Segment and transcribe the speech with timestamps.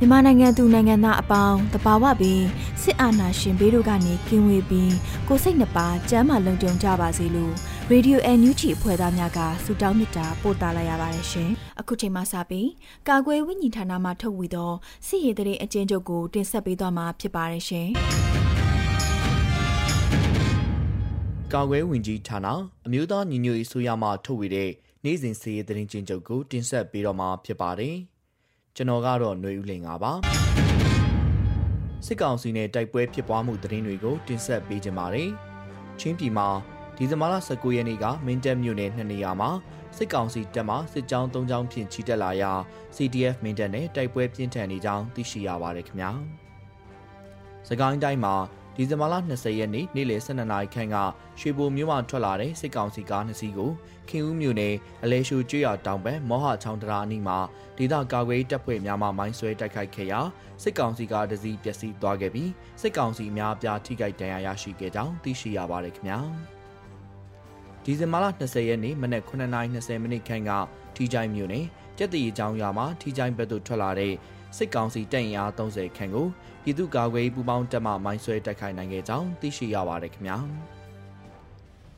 [0.00, 2.44] မြန်မာနိုင်ငံသူနိုင်ငံသားအပေါင်းတဘာဝပြီး
[2.82, 4.94] စစ်အာဏာရှင်ဘေးတို့ကနေကင်းဝေးပြီး
[5.28, 7.54] ကိုစိတ်နှပါစမ်းမလုံခြုံကြပါစေလို့
[7.90, 12.68] ရေဒီယိုအန်ယူဂျီအဖွဲ့သားများကဆုတောင်းမေတ္တာပို့သလိုက်ရပါတယ်ရှင်။အခုချိန်မှစပြီး
[13.08, 14.72] ကာကွယ်ဝိညာဉ်ဌာနမှထုတ်ဝေသော
[15.06, 17.88] စစ်ရေးတရေအကျဉ်းချုပ်ကိုတင်ဆက်ပေးသွားမှာဖြစ်ပါတယ်ရှင်။
[21.52, 22.46] ကာကွယ်ဝင်ကြီးဌာန
[22.86, 24.70] အမျိုးသားညီညွတ်ရေးဆိုရမှထုတ်ဝေတဲ့
[25.04, 27.96] နိုင်စဉ်စစ်ရေးတရင်ကျဉ်းချုပ်ကိုတင်ဆက်ပေးတော့မှာဖြစ်ပါတယ်။
[28.80, 30.12] ကျွန်တော်ကတော့ຫນွေဦးလင်ပါ
[32.06, 35.30] စစ်ကောင်စီနဲ့တိုက်ပွဲဖြစ်ပွားမှုသတင်းတွေကိုတင်ဆက်ပေးကြပါမယ်
[36.00, 36.48] ချင်းပြည်မှာ
[36.96, 39.50] ဒီဇင်ဘာလ19ရက်နေ့ကမင်းတပ်မြို့နယ်နှစ်နေရာမှာ
[39.96, 42.52] စစ်ကောင်စီတပ်မှစစ်ကြောင်း၃ကြောင်းဖြင့်ချီတက်လာရာ
[42.96, 46.10] CDF မင်းတပ်နဲ့တိုက်ပွဲပြင်းထန်နေကြောင်းသိရှိရပါတယ်ခင်ဗျာ
[47.68, 48.34] စကိုင်းတိုင်းမှာ
[48.80, 50.96] ဒီဇင်ဘာလ20ရက်နေ့နေ့လယ်12နာရီခန့်က
[51.40, 53.70] ရွှေဘိုမြို့မှထွက်လာတဲ့စစ်ကောင်စီကားနှစ်စီးကို
[54.08, 57.38] ခင်ဦးမြို့နယ်အလဲရှူကျွော်တောင်ဘက်မောဟချောင်းတရာအနီးမှာ
[57.78, 60.20] ဒေသကာကွယ်တပ်ဖွဲ့များမှမိုင်းဆွဲတိုက်ခိုက်ခဲ့ရာ
[60.62, 62.50] စစ်ကောင်စီကားတစ်စီးပျက်စီးသွားခဲ့ပြီး
[62.80, 66.20] စစ်ကောင်စီအများအပြားထိခိုက်ဒဏ်ရာရရှိခဲ့ကြောင်းသိရှိရပါတယ်ခင်ဗျာ
[67.84, 70.50] ဒီဇင်ဘာလ20ရက်နေ့မနက်9:20မိနစ်ခန့်က
[70.96, 71.66] ထီချိုင်းမြို့နယ်
[71.98, 74.14] ကျက်တရီကျောင်းရွာမှာထီချိုင်းဘက်သို့ထွက်လာတဲ့
[74.56, 76.26] စစ်ကောင်စီတပ်ရင်အား30ခန့်ကို
[76.62, 80.38] ပြည်သူ့ကာကွယ်ရေးပူးပေါင်းတပ်မှမိုင်းဆွဲတိုက်ခိုက်နိုင်ခဲ့ကြောင်းသိရှိရပါတယ်ခင်ဗျာ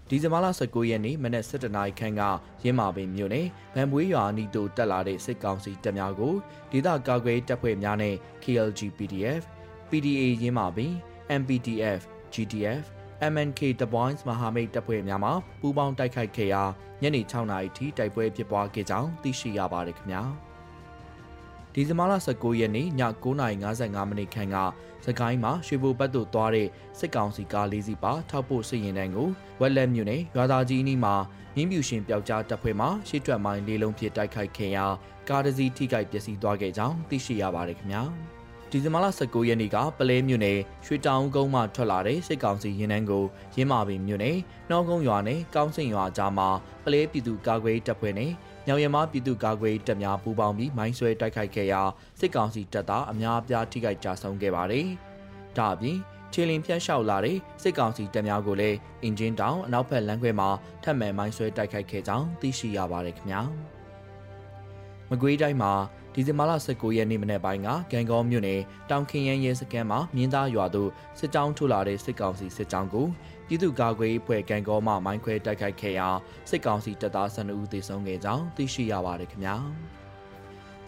[0.08, 2.22] ဒီဇင်ဘာလ19ရက်နေ့မနက်7:00နာရီခန့်က
[2.64, 6.34] ရင်းမာပင်မြို့နယ်ဗန်ပွေးရွာအနီးသို့တက်လာတဲ့စစ်ကောင်စီတပ်များကို
[6.70, 9.42] ဒေသကာကွယ်တပ်ဖွဲ့များနဲ့ KLG PDF,
[9.90, 10.92] PDA ရင်းမာပင်
[11.40, 12.00] MPDF,
[12.34, 12.82] GTF,
[13.32, 15.30] MNK The Boys မဟာမိတ်တပ်ဖွဲ့များမှ
[15.60, 16.62] ပူးပေါင်းတိုက်ခိုက်ခဲ့ရာ
[17.02, 20.24] ညနေ6:00နာရီထိတိုက်ပွဲဖြစ်ပွားခဲ့ကြောင်းသိရှိရပါတယ်ခင်ဗျာ။
[21.74, 22.88] ဒီဇင်ဘာလ19ရက်နေ့ည
[23.22, 24.56] 9:55မိနစ်ခန့်က
[25.04, 29.28] စကိုင်းမှာရွှေဘိုဘတ်သို့သွားတဲ့စစ်ကောင်စီကားလေးစီးပါထောက်ပို့စစ်ရင်တန်းကို
[29.60, 31.14] ဝက်လက်မြို့နယ်ရွာသားကြီးအနီးမှာ
[31.54, 34.86] မြင်းပြူရှင်ပျောက်ကြားတပ်ဖွဲ့မှရှေ့ထွက်မိုင်းလေးလုံးဖြစ်တိုက်ခိုက်ခဲ့ရာ
[35.28, 38.02] ကားတစ်စီးထိခိုက်ပျက်စီးသွားခဲ့ကြောင်းသိရှိရပါတယ်ခင်ဗျာ
[38.70, 43.24] ဒီဇင်ဘာလ19ရက်နေ့ကပလဲမြို့နယ်ရွှေတောင်ကုန်းမှထွက်လာတဲ့စစ်ကောင်စီရင်နှန်းကို
[43.56, 44.36] ရင်းမာပင်မြို့နယ်
[44.68, 46.48] နှောကုန်းရွာနဲ့ကောင်းစင်ရွာကြားမှာ
[46.84, 48.32] ပလဲပြည်သူကာကွယ်တပ်ဖွဲ့နဲ့
[48.66, 51.82] ညောင်ရမပြည်သူ့ကာကွယ်တပ်များပူးပေါင်းပြီးမိုင်းဆွဲတိုက်ခိုက်ခဲ့ရာ
[52.20, 54.86] စစ်ကောင်စီတပ်သားအများအပြားထိခိုက်ကြဆုံးခဲ့ပါတယ်။
[55.56, 55.96] ဒါအပြင်
[56.32, 60.48] ခြေလင်ဖြတ်လျှောက်လာတဲ့စစ်ကောင်စီတပ်များကိုလည်းအင်ဂျင်တောင်အနောက်ဘက်လမ်းခွဲမှာ
[60.82, 63.40] ထပ်မံမိုင်းဆွဲတိုက်ခိုက်ခဲ့ကြောင်းသိရှိရပါတယ်ခင်ဗျာ။
[65.10, 65.72] မကွေးတိုင်းမှာ
[66.14, 68.60] ဒီဇင်ဘာလ19ရက်နေ့မနေ့ပိုင်းကဂန်ကောမြို့နယ်
[68.90, 73.06] တောင်ခင်ရန်ရဲစခန်းမှာမြင်းသားရွာသို့စစ်ကြောင်းထုတ်လာတဲ့စစ်ကောင်စီစစ်ကြောင်းကို
[73.46, 76.08] ပြည်သူ့ကာကွယ်ရေးဖွဲ့ဂန်ကောမှမိုင်းခွဲတိုက်ခိုက်ခဲ့ရာ
[76.50, 79.56] စစ်ကောင်စီတပ်သား12ဦးသေဆုံးခဲ့ကြောင်းသိရှိရပါတယ်ခင်ဗျာ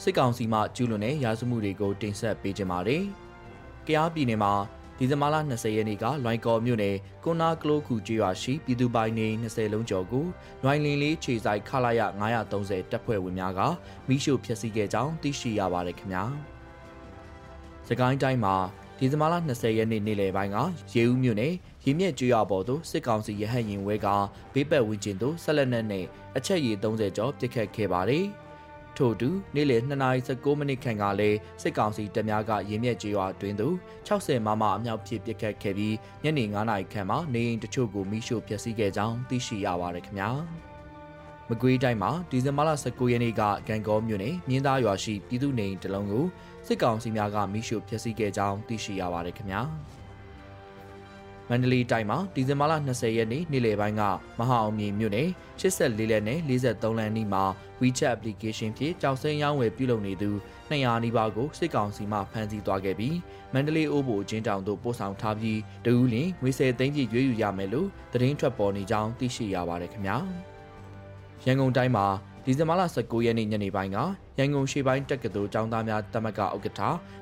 [0.02, 3.04] စစ်ကောင်စီမှကျူးလွန်တဲ့ရာဇမှုတွေကိုတင်ဆက်ပေးကြပါမယ်။
[3.86, 4.52] ကြားပြည်နယ်မှာ
[5.02, 10.24] ဒီဇင်ဘာလ20ရက်နေ့ကလွိုင်ကော်မြို့နယ်ကွန်နာကလိုခုကျေးရွာရှိပြည်သူပိုင်နေ20လုံးကျော်ကို
[10.62, 12.00] လွိုင်လင်းလေးခြေဆိုင်ခလာရ
[12.50, 13.60] 930တပ်ဖွဲ့ဝင်များက
[14.08, 16.24] မိရှုဖျက်ဆီးခဲ့ကြောင်းသိရှိရပါတယ်ခင်ဗျာ။
[17.88, 18.54] စကိုင်းတိုင်းမှာ
[18.98, 20.58] ဒီဇင်ဘာလ20ရက်နေ့နေ့လယ်ပိုင်းက
[20.94, 21.52] ရေဦးမြို့နယ်
[21.84, 24.08] ရင်းမြစ်ကျွော်ပေါ်သို့စစ်ကောင်စီရဟတ်ရင်ဝဲက
[24.54, 26.06] ဘေးပတ်ဝန်းကျင်သို့ဆက်လက်နဲ့
[26.36, 28.26] အချက်ရည်30ကျော်ပစ်ခတ်ခဲ့ပါတယ်။
[28.96, 33.74] ထို့အတူနေ့လယ်2:19မိနစ်ခန့်ကလည်းစစ်ကောင်စီတပ်များကရင်းမြစ်ကျေးရွာတွင်သို့
[34.08, 40.30] 60မမအမြောက်ဖြစ်ပစ်ခတ်ခဲ့ပြီးညနေ9:00ခန့်မှာနေအိမ်တချို့ကိုမိရှို့ဖျက်ဆီးခဲ့ကြောင်းသိရှိရပါတယ်ခင်ဗျာ။
[41.48, 46.24] မကွေးတိုင်းမှာဒီဇင်ဘာလ19ရက်နေ့ကဂန်ကောမြို့နယ်မြင်းသားရွာရှိပြည်သူနေအိမ်တလုံးကို
[46.66, 49.62] စစ်ကောင်စီများကမိရှို့ဖျက်ဆီးခဲ့ကြောင်းသိရှိရပါတယ်ခင်ဗျာ။
[51.54, 54.02] မန္တလေးတိုင်းမှာဒီဇင်ဘာလ20ရက်နေ့နေ့လယ်ပိုင်းက
[54.38, 55.28] မဟာအောင်မြေမြို့နယ်
[55.60, 57.44] 84လက်နဲ့43လမ်းနီးမှာ
[57.80, 60.30] WeChat application ဖြင့်ကြောက်စင်းရောင်းဝယ်ပြုလုပ်နေသူ
[60.70, 63.16] 200နီးပါးကိုစစ်ကောင်စီမှဖမ်းဆီးသွားခဲ့ပြီး
[63.52, 70.16] မန္တလေးအိုးဘိုအချင်းတောင်သို့ပို့ဆောင်ထားပြီးတဦးလင်ငွေ10သိန်းပြည့်ရွေးယူရမယ်လို့သတင်းထွက်ပေါ်နေကြောင်းသိရှိရပါတယ်ခင်ဗျာ။
[71.44, 72.06] ရန်ကုန်တိုင်းမှာ
[72.44, 73.98] ဒီဇင်ဘာလ19ရက်နေ့ညနေပိုင်းက
[74.38, 76.80] ရန်ကုန်ရှေ့ပိုင်းတက္ကသိုလ်ကျောင်းသားများတမကဥက္ကဋ္ဌ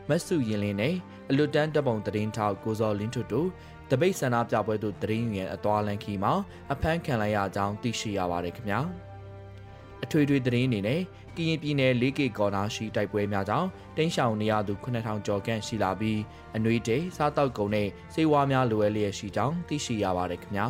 [0.09, 0.95] မတ်စုရင်လင်းနဲ့
[1.31, 3.49] အလွတ်တန်းတပ်ပုံတရင်ထောက်ကိုစောလင်းထွတ်တို့
[3.91, 6.33] တပိတ်ဆန္ဒပြပွဲသို့တရင်ရန်အသွားလန်ခီမှာ
[6.73, 8.81] အဖမ်းခံလိုက်ရကြောင်းသိရှိရပါတယ်ခင်ဗျာ
[10.05, 11.01] အထွေထွေတရင်အနေနဲ့
[11.37, 16.21] ကရင်ပြည်နယ် 4K ကော်နာရှိတိုက်ပွဲများကြောင့်တင်းရှောင်နေရသူ9000ကျော်ခန့်ရှိလာပြီး
[16.57, 20.67] အနှွေးတေစားတောက်ကုန်နဲ့စေဝါများလိုအပ်လျက်ရှိကြောင်းသိရှိရပါတယ်ခင်ဗျာ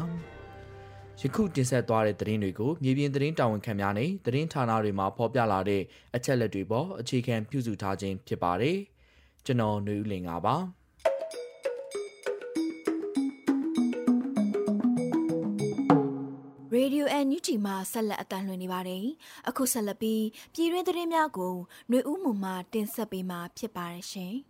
[1.20, 5.82] ယခုတင်ဆက်သွားတဲ့သတင်းတွေကိုမြေပြင်သတင်းတာဝန်ခံများနဲ့သတင်းဌာနတွေမှာဖော်ပြလာတဲ့
[6.16, 8.78] အချက်လက်တွေပေါ်အခြေခံပြုစုထားခြင်းဖြစ်ပါတယ်
[9.44, 10.56] ကျွန်တော်ຫນွေဦးလင်ပါ
[17.20, 19.05] အန်ယူတီမှာဆက်လက်အတန်းလွှင့်နေပါတယ်။
[19.49, 20.25] အခုဆက်လက်ပြီး
[20.55, 21.55] ပြည်တွင်းသတင်းများကို
[21.88, 24.34] ຫນွေဦးမှမှတင်ဆက်ပေးမှာဖြစ်ပါတယ်ရှင်။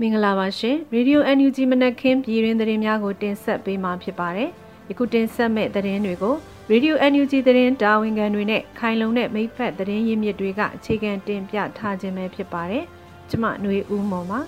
[0.00, 4.50] မင်္ဂလာပါရှင်။ Radio NUG မနက်ခင်းပြည်တွင်းသတင်းများကိုတင်ဆက်ပေးမှာဖြစ်ပါတယ်။
[4.88, 6.36] ယခုတင်ဆက်မဲ့သတင်းတွေကို
[6.70, 12.84] Radio NUG သတင်းတာဝန်ခံတွေနဲ့ခိုင်လုံတဲ့မိဖက်သတင်းရင်းမြစ်တွေကအခြေခံတင်ပြထားခြင်းပဲဖြစ်ပါတယ်။
[13.30, 14.40] ကျမຫນွေဦးမော်ပါ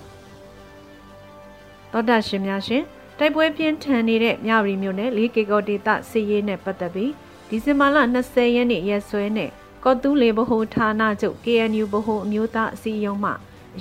[1.91, 2.83] ။သောတာရှင်များရှင်
[3.17, 7.11] တိုက်ပွဲပြင်းထန်နေတဲ့မြရီမြို့နယ်၄ကီကိုဒေတာစီရေးနဲ့ပတ်သက်ပြီး
[7.49, 9.49] ဒီဇင်ဘာလ20ရက်နေ့ရက်စွဲနဲ့
[9.83, 13.31] ကော့တူးလေဘဟုဌာနချုပ် KNU ဘဟုအမျိုးသားအစည်းအရုံးမှ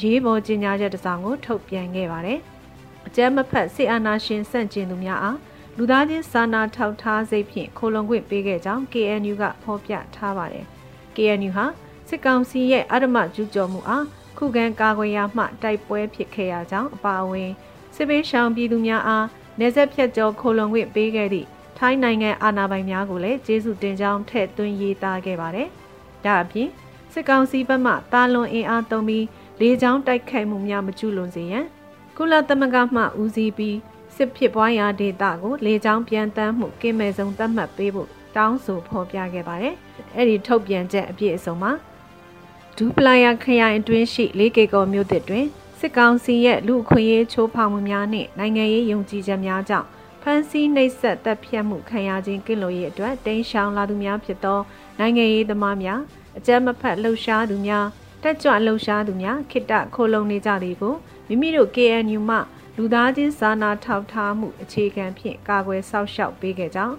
[0.02, 2.38] ရေးပေါ်ကြေညာချက်တစ်စောင်ကိုထုတ်ပြန်ခဲ့ပါတယ်။
[3.06, 5.38] အကြမ်းမဖက်စစ်အာဏာရှင်ဆန့်ကျင်သူများအား
[5.78, 10.64] လူသားချင်းစာနာထောက်ထားစိတ်ဖြင့်ခိုလုံခွင့်ပေးခဲ့ကြောင်း KNU ကဖော်ပြထားပါတယ်။
[11.16, 11.64] KNU ဟာ
[12.08, 14.06] စစ်ကောင်စီရဲ့အဓမ္မကျူးကျော်မှုအား
[14.38, 17.50] ခုခံကာကွယ်ရမှတိုက်ပွဲဖြစ်ခဲ့ရကြောင်းအပါအဝင်
[17.94, 19.26] စစ်ပေးရှောင်ပြည်သူများအား
[19.60, 21.46] နေဆက်ဖြတ်ကျော်ခိုလုံခွင့်ပေးခဲ့သည့်
[21.78, 25.68] ထိုင်းနိုင်ငံအာဏာပိုင်များကိုလည်းကျေးဇူးတင်ကြောင်းထည့်သွင်းရေးသားခဲ့ပါတယ်။
[26.24, 26.68] ဒါအပြင်
[27.12, 29.24] စစ်ကောင်စီဘက်မှတာလွန်အင်အားသုံးပြီး
[29.60, 31.64] လေကြောင်းတိုက်ခိုက်မှုများမကျူးလွန်စေရန်
[32.16, 33.76] ကုလသမဂ္ဂမှဦးစီးပြီး
[34.16, 39.74] စစ်ဖြစ်ပွားရာဒေသကိုလေကြောင်းပြန်တမ်းမှုကင်းမဲ့ဆုံးသတ်မှတ်ပေးဖို့တောင်းဆိုဖော်ပြခဲ့ပါတယ်။
[40.16, 41.72] အဲ့ဒီထုတ်ပြန်ချက်အပြည့်အစုံမှာ
[42.76, 45.46] ဒူပလာယာခရိုင်အတွင်းရှိ၄ကီကောမြို့သစ်တွင်
[45.78, 49.86] စစ်ကောင်စီရဲ့လူအခွင့်အရေးချိုးဖောက်မှုများနှင့်နိုင်ငံရေးယုံကြည်ချက်များကြောင့်
[50.22, 54.60] ဖမ်းဆီးနှိပ်စက်တပ်ဖြတ်မှုခံရခြင်းကင်းလို့ရေးအတွက်တိမ်းရှောင်လာသူများဖြစ်သော
[54.98, 56.00] နိုင်ငံရေးသမားများ
[56.38, 57.86] အကြမ်းမဖက်လှုပ်ရှားသူများ
[58.22, 60.94] တက်ကြွလှုပ်ရှားသူများခိတ္တခိုလုံနေကြသည်ကို
[61.28, 62.38] မိမိတို့ KNU မှ
[62.76, 66.96] လူသားချင်းစာနာထောက်ထားမှုအခြေခံဖြင့်ကာကွယ်စောင့်ရှောက်ပေးခဲ့ကြောင်း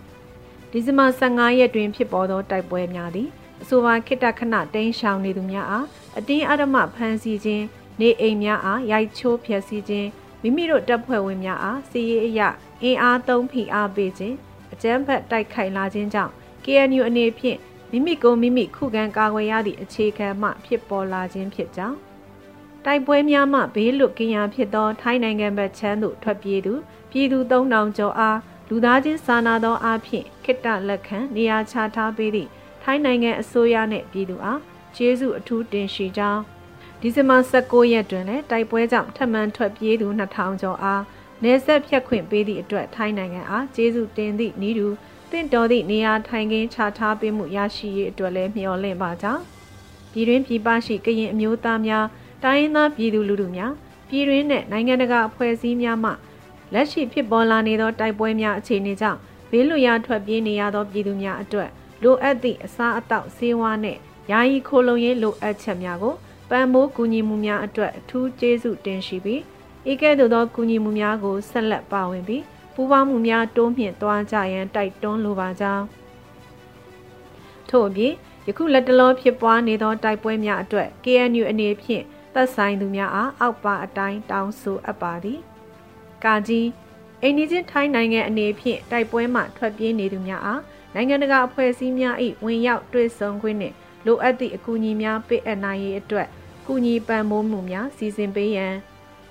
[0.72, 3.30] ဒီဇင်ဘာ15ရက်တွင်ဖြစ်ပေါ်သောတိုက်ပွဲများသည်
[3.62, 5.86] အဆိုပါခိတ္တခဏတိမ်းရှောင်နေသူများအား
[6.18, 7.66] အတင်းအဓမ္မဖမ်းဆီးခြင်း
[8.00, 10.10] နေအိမ်များအားရိုက်ချိုးဖျက်ဆီးခြင်း
[10.42, 12.42] မိမိတို့တပ်ဖွဲ့ဝင်များအားစီးရေးအရ
[12.84, 14.36] အင်အားသုံးဖိအားပေးခြင်း
[14.74, 16.32] အကြမ်းဖက်တိုက်ခိုက်လာခြင်းကြောင့်
[16.64, 17.60] KNU အနေဖြင့်
[17.92, 21.98] မိမိကိုမိမိခုခံကာကွယ်ရသည့်အခြေခံမှဖြစ်ပေါ်လာခြင်းဖြစ်ကြောင်း
[22.86, 26.74] တိုက်ပွဲများမှဘေးလွတ်ကင်းရာဖြစ်သော ထိုင်းနိုင်ငံဘက်ချမ်းသို့ထွက်ပြေးသူ
[27.12, 28.40] ပြည်သူ3000ကျော်အား
[28.70, 32.50] လူသားချင်းစာနာသောအားဖြင့်ခိတ္တလက်ခံနေရာချထားပေးသည့်
[32.84, 34.60] ထိုင်းနိုင်ငံအစိုးရနှင့်ပြည်သူအား
[34.96, 36.42] ကျေးဇူးအထူးတင်ရှိကြောင်း
[37.02, 41.04] ဒီဇင်ဘာ16ရက်တွင်လည်းတိုက်ပွဲကြောင့်ထပ်မံထွက်ပြေးသူ2000ကျော်အား
[41.44, 44.88] နေဆက်ဖြတ်ခွင့်ပေးသည့်အတွက်ထိုင်းနိုင်ငံအားကျေးဇူးတင်သည့်ဤသူ
[45.32, 49.44] တင့်တော်သည့်နေရာထိုင်ခင်းချထားပေးမှုရရှိရေးအတွက်လည်းမျှော်လင့်ပါကြောင်း
[50.12, 52.06] ပြည်တွင်းပြည်ပရှိကရင်အမျိုးသားများ
[52.46, 53.72] တိုင်းရင်းသားပြည်သူလူထုများ
[54.10, 56.12] ပြည်တွင်းနဲ့နိုင်ငံတကာအဖွဲ့အစည်းများမှ
[56.74, 59.20] လက်ရှိဖြစ်ပေါ်လာနေသောတိုက်ပွဲများအခြေအနေကြောင့်
[59.52, 61.70] ဘေးလွတ်ရာထွက်ပြေးနေရသောပြည်သူများအတွက်
[62.04, 63.98] လိုအပ်သည့်အစားအသောက်ဆေးဝါးနဲ့
[64.32, 66.16] ယာယီခိုလုံရေးလိုအပ်ချက်များကို
[66.50, 69.42] ပံ့ပိုးကူညီမှုများအတွက်အထူးကျေးဇူးတင်ရှိပြီး
[69.92, 75.86] ဤကဲ့သို့သောကူညီမှုများကိုဆက်လက်ပါဝင်ပြီးပူးပေါင်းမှုများတိုးမြှင့်သွားကြရန်တိုက်တွန်းလိုပါကြောင်း
[77.70, 78.14] ထို့အပြင်
[78.48, 85.40] ယခုလက်တလောဖြစ်ပွားနေသောတိုက်ပွဲများအတွက် KNU အနေဖြင့် သက်ဆိုင်သူများအားအောက်ပါအတိုင်းတောင်းဆိုအပ်ပါသည်
[86.24, 86.68] ကာကြီး
[87.22, 90.62] အိန္ဒိချင်းထိုင်းနိုင်ငံအနေဖြင့်တိုက်ပွဲမှထွက်ပြေးနေသူများအား
[90.94, 92.16] နိုင်ငံတကာအဖွဲ့အစည်းများ၏
[92.46, 93.76] ဝင်ရောက်တွေ့ဆုံခွင့်နှင့်
[94.06, 96.28] လိုအပ်သည့်အကူအညီများပေးအပ်နိုင်ရေးအတွက်
[96.68, 98.74] ကူညီပံ့ပိုးမှုများစီစဉ်ပေးရန်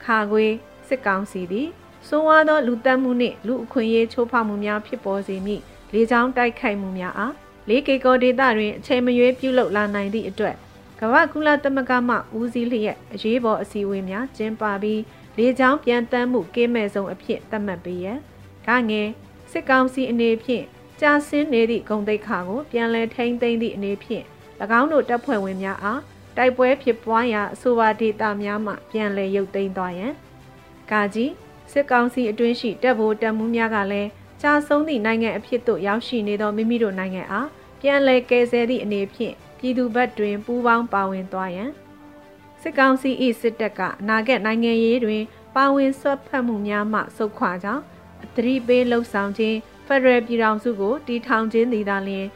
[0.04, 0.46] ခါခွေ
[0.88, 1.68] စစ်ကောင်စီသည်
[2.08, 7.34] စိုးဝါသောလူတက်မှုနှင့်လူအခွင့်အရေးချိုးဖောက်မှုများဖြစ်ပေါ်စေမည့်လေကြောင်းတိုက်ခိုက်မှုများအား
[7.68, 10.56] လေးကေကောဒေတာတွင်အချိန်မရွေးပြုလုပ်လာနိုင်သည့်အတွက်
[11.00, 15.02] ကမ္ဘာကုလသမဂ္ဂမှဦးစီးလျက်အရေးပေါ်အစည်းအဝေးများကျင်းပပြီး
[15.38, 18.18] လေကြောင်းပြန်တမ်းမှုကင်းမဲ့ဆုံးအဖြစ်သတ်မှတ်ပေးရန်
[18.66, 19.08] ကငယ်
[19.50, 20.64] စစ်ကောင်စီအနေဖြင့်
[21.00, 24.24] ကြာဆင်းနေသည့်ဂုံတိတ်ခါကိုပြန်လည်ထိန်းသိမ်းသည့်အနေဖြင့်၎
[24.80, 26.00] င်းတို့တပ်ဖွဲ့ဝင်များအား
[26.36, 30.12] တိုက်ပွဲဖြစ်ပွားရာအဆိုပါဒေသများမှပြန်လည်ရုပ်သိမ်းသွားရန်
[30.90, 31.32] ကာကြီး
[31.72, 34.08] စစ်ကောင်စီအတွင်းရှိတပ်ဗိုလ်တပ်မှုများကလည်း
[34.42, 37.48] ကြာဆုံးသည့်နိုင်ငံအဖြစ်သို့ရောက်ရှိနေသောမိမိတို့နိုင်ငံအား
[37.80, 39.34] ပြန်လည်ကယ်ဆယ်သည့်အနေဖြင့်
[39.64, 41.70] ပြည်သူဘက်တွင် ပူးပေါင်းပါဝင်သွားရန်
[42.60, 45.22] စစစ်ကောင်စီ၏စစ်တပ်ကအနာဂတ်နိုင်ငံရေးတွင်
[45.56, 47.82] ပါဝင်ဆွတ်ဖက်မှုများမှစုခွာကြောင်း
[48.24, 49.56] အသတိပေးလှုပ်ဆောင်ခြင်း
[49.86, 52.26] ဖက်ဒရယ်ပြည်ထောင်စုကိုတီထောင်ခြင်းသည်သာလျှင်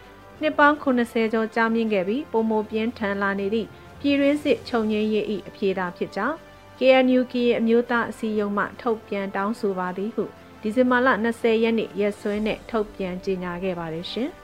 [0.41, 3.69] နှစ်ပေါင်း80ကျော်ကြာမြင့်ခဲ့ပြီးပုံမပြင်းထန်လာနေသည့်
[4.01, 6.37] ပြည်တွင်းစစ်ခြုံငင်းရေး၏အပြေသာဖြစ်ကြောင်း
[6.79, 10.25] KNU ကရဲ့အမျိုးသားအစည်းအရုံးမှထုတ်ပြန်တောင်းဆိုပါသည်ဟု
[10.63, 14.31] ဒီဇင်ဘာလ20ရက်နေ့ရက်စွဲနဲ့ထုတ်ပြန်ကြေညာခဲ့ပါတယ်ရှင်။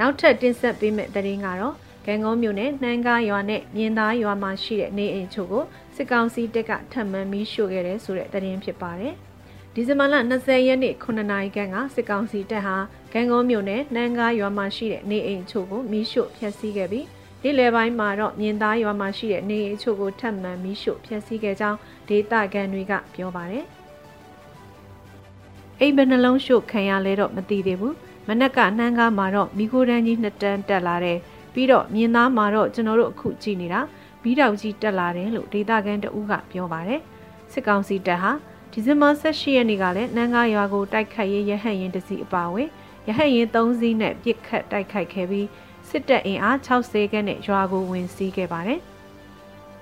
[0.00, 1.74] နောက်ထပ်တင်ဆက်ပေးမယ့်သတင်းကတော့
[2.06, 5.64] ကံကုန်းမြို့နယ်နှမ်းကားရွာနဲ့မြင်းသားရွာမှာရှိတဲ့နေအိမ်ချို့ကို
[5.96, 9.14] စစ်ကောင်စီတပ်ကထပ်မံမီးရှို့ခဲ့တဲ့ဆိုတဲ့သတင်းဖြစ်ပါတယ်။
[9.74, 12.76] ဒီဇင်ဘာလ20ရက်နေ့9နာရီခန့်ကစစ်ကောင်စီတပ်ဟာ
[13.12, 17.06] ကံကုန်းမြို့နယ်နှမ်းကားရွာမှာရှိတဲ့နေအိမ်ချို့ကိုမီးရှို့ဖျက်ဆီးခဲ့ပြီး
[17.42, 21.78] နေ့လယ်ပိုင်းမှာတော့မြင်းသားရွာမှာရှိတဲ့နေအိမ်ချို့ကိုထပ်မံမီးရှို့ဖျက်ဆီးခဲ့ကြောင်း
[22.08, 23.64] ဒေသခံတွေကပြောပါတယ်။
[25.80, 27.94] အိမ်ဘယ်နှလုံးရှို့ခံရလဲတော့မသိသေးဘူး။
[28.28, 31.18] မနက်ကနှမ်းကားမှာတော့မိခိုးတန်းကြီးနှစ်တန်းတက်လာတဲ့
[31.54, 33.80] ပြီးတော့မြင်းသားမှာတော့ကျွန်တော်တို့အခုကြည့်နေတာ
[34.22, 37.00] ဘီးတောင်ကြီးတက်လာတယ်လို့ဒေတာကန်တဦးကပြောပါတယ်
[37.52, 38.32] စစ်ကောင်စီတပ်ဟာ
[38.72, 42.68] ဒီဇင်ဘာ18ရက်နေ့ကလည်းနန်းကားရွာကိုတိုက်ခိုက်ရေးရဟတ်ရင်တစီအပါဝင်
[43.08, 45.46] ရဟတ်ရင်3စီးနဲ့ပြစ်ခတ်တိုက်ခိုက်ခဲ့ပြီး
[45.88, 48.80] စစ်တပ်အင်အား60ခန်းနဲ့ရွာကိုဝင်စီးခဲ့ပါတယ်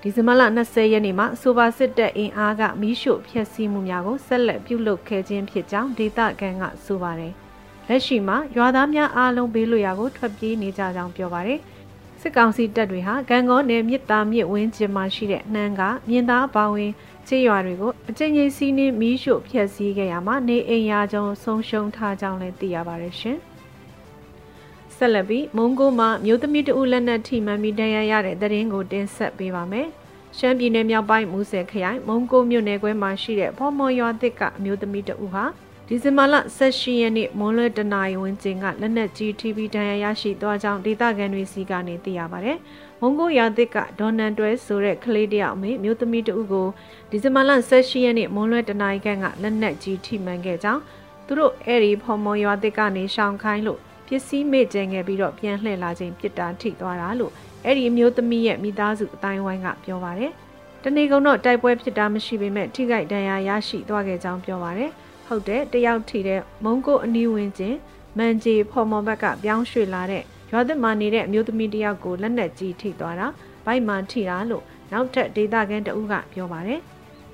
[0.01, 7.35] ဒီဇင်ဘာလ20ရက်နေ့မှာဆိုပါစစ်တပ်အင်အားကမီးရှို့ဖျက်ဆီးမှုများကိုဆက်လက်ပြုလုပ်ခဲ့ခြင်းဖြစ်ကြောင်းဒေသခံကဆိုပါတယ်။
[7.89, 11.59] လက်ရှိမှာရွာသားများအားလုံးဘေးလွရာကိုထွက်ပြေးနေကြကြောင်းပြောပါတယ်။
[12.21, 16.91] စစ်ကောင်စီတပ်တွေဟာဂံကောနယ်မြစ်သားမြစ်ဝင်းကျင်မှာရှိတဲ့နှမ်းကမြင်းသားပါဝင်
[17.27, 23.37] ခြေရွာတွေကိုအကြိမ်ကြိမ်စီးနှင်းမီးရှို့ဖျက်ဆီးခဲ့ရမှာနေအိမ်ရာကျုံဆုံးရှုံးထားကြောင်းလည်းသိရပါတယ်ရှင်။
[24.95, 29.87] ဆက်လက်ပြီးမုံကိုမှာမြို့သမီးတဦးလက်နက်ထိမှန်ပြီးတရားရတဲ့သတင်းကိုတင်ဆက်ပေးပါမယ်။
[30.37, 35.45] ရှမ်းပြည်နယ်မြောက်ပိုင်းမူဆယ်ခရိုင်မုံကိုမြို့နယ်ခွဲမှာရှိတဲ့ဖော်မော်ရွာတစ်ကအမျိုးသမီးတဦးဟာ
[35.89, 36.35] ဒီဇင်ဘာလ
[36.67, 42.51] 18ရက်နေ့မွန်းလွဲတနာရီဝန်းကျင်ကလက်နက်ကြီး TV ဒဏ်ရာရရှိသွားကြောင်းဒေသခံတွေစီကနေသိရပါဗျ။
[43.01, 46.67] မုံကိုရာသစ်ကဒေါ်နန်တွဲဆိုတဲ့ကလေးတယောက်အမေမျိုးသမီးတဦးကို
[47.09, 50.81] ဒီဇင်ဘာလ18ရက်နေ့မွန်းလွဲတနာရီခန့်ကလက်နက်ကြီးထိမှန်ခဲ့ကြောင်း
[51.25, 57.33] သူတို့အဲ့ဒီဖော်မော်ရွာသစ်ကနေရှောင်ခိုင်းလို့ပစ္စည်းမေ့ကျင်ခဲ့ပြီးတော့ပြန်လှည့်လာခြင်းပြစ်တာထိသွားတာလို့
[57.65, 60.31] အဲ့ဒီမျိုးသမီးရဲ့မိသားစုအတိုင်းဝိုင်းကပြောပါတယ်။
[60.83, 64.91] တနေကုန်တော့တိုက်ပွဲဖြစ်တာမရှိပေမဲ့ထိခိုက်ဒဏ်ရာရရှိသွားခဲ့ကြောင်းပြောပါတယ်။
[65.27, 67.75] ဟုတ်တယ်တယောက်ထီတဲ့မုံကိုအနီးဝန်းကျင်
[68.17, 73.27] မန်ဂျီဖော်မော်ဘက်ကပြောင်းရွှေ့လာတဲ့ရွာသစ်မှာနေတဲ့အမျိုးသမီးတယောက်ကိုလက်နက်ကြီးထိသွားတာ
[73.65, 76.81] ဘိုက်မှထိတာလို့နောက်ထပ်ဒေတာကန်တဦးကပြောပါတယ်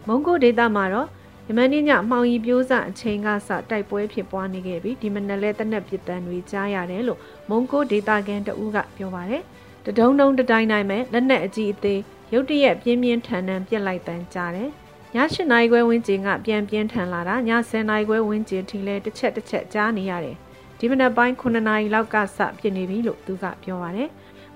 [0.08, 1.08] မုံကိုဒေတာမှာတော့
[1.48, 7.20] ယမန်နေ့ညမှောင်ရီပြိုးစအချိန်ကစတိုက်ပွဲဖြစ်ပွားနေခဲ့ပြီးဒီမနက်လဲတနက်ပစ်တန်းတွေကြားရတယ်လို့
[7.50, 9.44] မုံကိုဒေတာကန်တဦးကပြောပါတယ်
[9.86, 12.00] တဒုံဒုံတတိုင်းတိုင်းမဲ့လက်နက်အကြီးအသေး
[12.34, 14.70] ရုတ်တရက်ပြင်းပြင်းထန်ထန်ပြက်လိုက်တန်းကြားတယ်
[15.16, 20.38] ည8နာရီခွဲဝန်းကျင်ကပြန်ပြင်းထန်လာတာည10နာရီခွဲဝန်းကျင်ထိလဲတစ်ချက်တစ်ချက်ကြားနေရတယ်
[20.78, 24.10] ဒီမနက်ပိုင်း9နာရီလောက်ကစပြစ်နေပြီလို့သူကပြောပါတယ်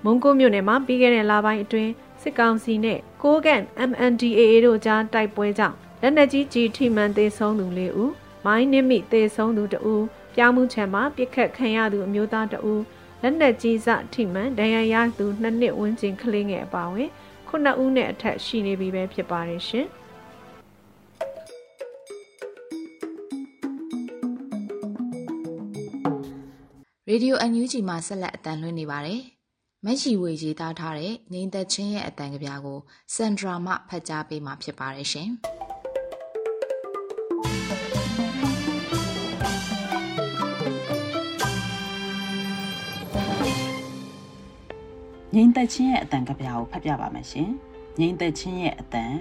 [0.04, 8.12] မုံကိုမြို့နယ်မှာပြီးခဲ့တဲ့လပိုင်းအတွင်းစစ်ကောင်စီနဲ့ကိုးကန် MNDAA တို့ကြားတိုက်ပွဲကြောင့်လက်နက်ကြီးကြီးထိမှန်သေးဆုံးသူ၄ဦး
[8.44, 12.82] မိုင်းနစ်မိသေဆုံးသူ2ဦးပြောင်းမှုချံမှာပြစ်ခတ်ခံရသူအမျိုးသား2ဦး
[13.22, 17.10] လက်နက်ကြီးစထိမှန်ဒဏ်ရာရသူ2နှစ်ဝန်းကျင်ကလေးငယ်အပါအဝင်
[17.48, 19.88] 9ဦးနဲ့အထက်ရှိနေပြီပဲဖြစ်ပါတယ်ရှင်။
[27.10, 29.20] ရေဒီယိုအန်ယူဂျီမှာဆက်လက်အတန်လွှင့်နေပါတယ်။
[29.84, 32.78] မက်ရှိဝေရေးသားထားတဲ့ငိမ့်သက်ချင်းရဲ့အတန်ကြပြားကို
[33.14, 35.28] စန်ဒရာမှဖတ်ကြားပေးမှာဖြစ်ပါတယ်ရှင်။
[45.34, 47.50] ငိမ့်သက်ချင်းရဲ့အတန်ကြပြားကိုဖတ်ပြပါမယ်ရှင်။
[47.98, 49.14] ငိမ့်သက်ချင်းရဲ့အတန်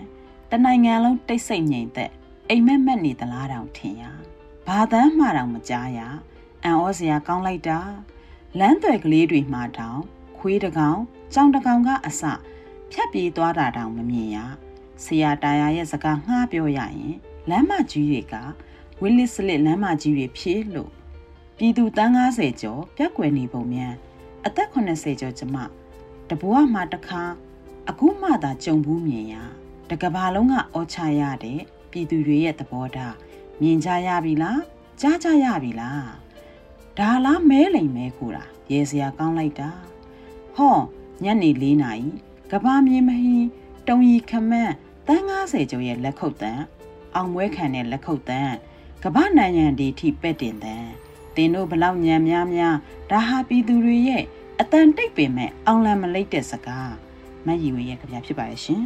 [0.51, 2.11] တနိုင်ငံလုံးတိတ်ဆိတ်ငိမ့်သက်
[2.49, 4.03] အိမ်မက်မက်နေသလားတောင်ထင်ရ။
[4.67, 6.01] ဘာသမ်းမှတောင်မကြားရ။
[6.63, 7.79] အံ့ဩစရာကောင်းလိုက်တာ
[8.59, 10.01] လမ်းသွယ်ကလေးတွေမှာတောင်
[10.37, 10.99] ခွေးတကောင်
[11.33, 12.21] ကြောင်တကောင်ကအစ
[12.91, 14.37] ဖြတ်ပြေးသွားတာတောင်မမြင်ရ
[15.03, 17.15] ဆရာတာယာရဲ့စကားငှားပြောရရင်
[17.49, 18.35] လမ်းမကြီးတွေက
[19.01, 20.91] ဝီလစ်စလစ်လမ်းမကြီးတွေဖြည့်လို့
[21.57, 23.93] ပြည်သူတန်း90ကျော်ပြက်ွယ်နေပုံမြန်
[24.45, 25.57] အသက်80ကျော်ကျမ
[26.29, 27.23] တဘွားမှာတခါ
[27.89, 29.35] အခုမှသာကြုံဘူးမြင်ရ
[29.89, 31.59] တကဘာလုံးကအောချရတဲ့
[31.91, 33.15] ပြည်သူတွေရဲ့သဘောထား
[33.61, 34.61] မြင်ကြရပြီလား
[35.01, 36.26] ကြားကြရပြီလား
[36.99, 39.69] ဒါလားမဲလိမ်မဲခိုတာရေစရာကောင်းလိုက်တာ
[40.55, 40.77] ဟော
[41.23, 42.07] ညနေ၄နာရီ
[42.51, 43.47] ကဘာမြေမဟင်း
[43.87, 44.73] တုံရီခမန်း
[45.07, 46.59] တန်း90ကျော်ရဲ့လက်ခုပ်တန်
[47.15, 48.51] အောင်မွဲခံတဲ့လက်ခုပ်တန်
[49.03, 50.85] ကဘာနိုင်ငံဒီထိပဲ့တင်တန်
[51.35, 52.75] တင်တို့ဘလောက်ညံများများ
[53.09, 54.23] ဒါဟာပြည်သူတွေရဲ့
[54.59, 56.93] အတန်တိတ်ပင်မဲ့အောင်လံမလိတ်တဲ့စကား
[57.45, 58.85] မတ်ရီဝေရဲ့ကြပြဖြစ်ပါရဲ့ရှင်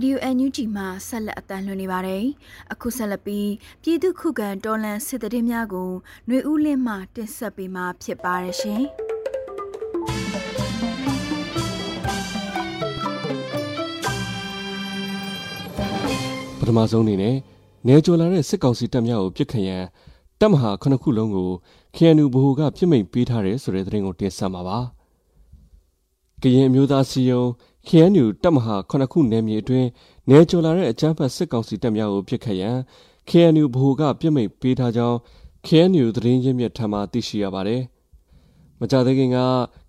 [0.00, 2.24] Radio NUG မှာဆက်လက်အသံလွှင့်နေပါတယ်။
[2.72, 3.50] အခုဆက်လက်ပြီး
[3.82, 5.90] ပြည်သူခုခံတော်လှန်စစ်တရင်များကို
[6.26, 8.82] ຫນွေဦးလင်းမှတင်ဆက်ပေးမှာဖြစ်ပါတယ်ရှင်။
[16.58, 17.36] ပထမဆုံးအနေနဲ့
[17.86, 19.84] နေကြလာတဲ့စစ်ကောင်စီတပ်များကိုပြစ်ခတ်ရန်
[20.40, 21.50] တပ်မဟာခုနှစ်ခုလုံးကို
[21.96, 24.78] KNU ဗဟိုကပြစ်မိန်ပေးထားတယ်ဆိုတဲ့သတင်းကိုတင်ဆက်မှာပါ။
[26.42, 27.42] ကရင်မျိုးသားစီယုံ
[27.88, 29.88] KNU တပ်မဟာခုနှစ်ခုနယ်မြေအတွင်း
[30.28, 32.76] နေကြလာတဲ့အကြမ်းဖက်စစ်ကောင်စီတပ်များကိုပြစ်ခတ်ရန်
[33.28, 35.16] KNU ဗဟိုကပြစ်မိန်ပေးထားကြောင်း
[35.66, 37.82] KNU သတင်းရင်းမြစ်ထံမှသိရှိရပါတယ်။
[38.80, 39.38] မကြသေးခင်က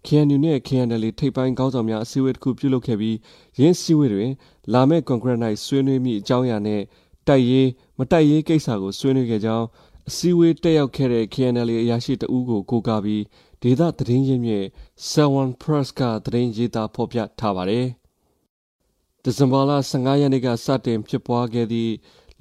[0.08, 3.18] KNU နဲ့ KNL ထိပ်ပိုင်းခေါင်းဆောင်များအစည်းအဝေးတစ်ခုပြုလုပ်ခဲ့ပြီး
[3.60, 4.32] ရင်းစည်းဝေးတွင်
[4.74, 6.82] လာမယ့်ကွန်ဂရက်နိုင်ဆွေးနွေးမိအကြောင်းအရာနဲ့
[7.28, 9.66] တိုက်ရေးမတိုက်ရေးကိစ္စကိုဆွေးနွေးခဲ့ကြောင်း
[10.10, 13.24] အစည်းအဝေးတက်ရောက်ခဲ့တဲ့ KNL အရာရှိတဦးကိုကိုးကားပြီး
[13.64, 14.66] ဒေသသတင်းရင်းမြစ်
[15.10, 17.88] Seven Press ကသတင်းရေးသားဖော်ပြထားပါတယ်။
[19.24, 21.94] ဒီဇင်ဘာလ15ရက်နေ့ကစတင်ဖြစ်ပွားခဲ့သည့်